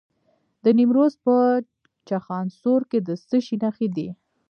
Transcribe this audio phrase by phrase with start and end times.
[0.63, 1.35] د نیمروز په
[2.07, 4.09] چخانسور کې د څه شي نښې دي؟